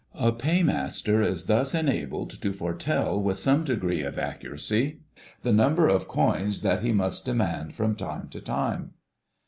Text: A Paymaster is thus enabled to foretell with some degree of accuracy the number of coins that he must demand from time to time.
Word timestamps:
A 0.15 0.31
Paymaster 0.31 1.21
is 1.21 1.45
thus 1.45 1.75
enabled 1.75 2.31
to 2.41 2.53
foretell 2.53 3.21
with 3.21 3.37
some 3.37 3.63
degree 3.63 4.01
of 4.01 4.17
accuracy 4.17 5.01
the 5.43 5.53
number 5.53 5.87
of 5.87 6.07
coins 6.07 6.61
that 6.61 6.81
he 6.81 6.91
must 6.91 7.23
demand 7.23 7.75
from 7.75 7.95
time 7.95 8.27
to 8.29 8.41
time. 8.41 8.95